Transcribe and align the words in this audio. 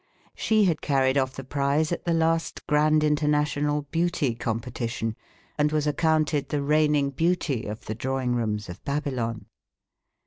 She 0.33 0.65
had 0.65 0.81
carried 0.81 1.15
off 1.15 1.33
the 1.35 1.43
prize 1.43 1.91
at 1.91 2.05
the 2.05 2.13
last 2.15 2.65
grand 2.65 3.03
international 3.03 3.83
beauty 3.91 4.33
competition, 4.33 5.15
and 5.59 5.71
was 5.71 5.85
accounted 5.85 6.49
the 6.49 6.63
reigning 6.63 7.11
beauty 7.11 7.65
of 7.67 7.85
the 7.85 7.93
drawing 7.93 8.33
rooms 8.33 8.67
of 8.67 8.83
Babylon. 8.83 9.45